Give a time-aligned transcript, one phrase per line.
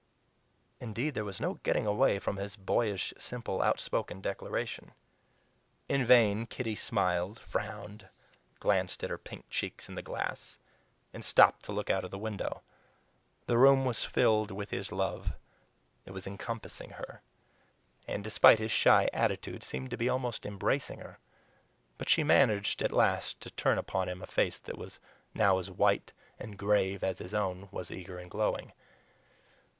[0.79, 4.93] Indeed, there was no getting away from his boyish, simple, outspoken declaration.
[5.87, 8.09] In vain Kitty smiled, frowned,
[8.59, 10.57] glanced at her pink cheeks in the glass,
[11.13, 12.63] and stopped to look out of the window.
[13.45, 15.33] The room was filled with his love
[16.07, 17.21] it was encompassing her
[18.07, 21.19] and, despite his shy attitude, seemed to be almost embracing her.
[21.99, 24.99] But she managed at last to turn upon him a face that was
[25.35, 28.71] now as white and grave as his own was eager and glowing.